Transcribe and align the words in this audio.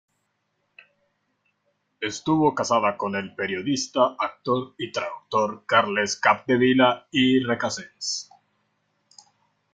Estuvo 1.99 2.55
casada 2.55 2.97
con 2.97 3.15
el 3.15 3.35
periodista, 3.35 4.15
actor 4.17 4.73
y 4.79 4.91
traductor 4.91 5.63
Carles 5.67 6.15
Capdevila 6.19 6.89
i 7.11 7.37
Recasens. 7.43 8.27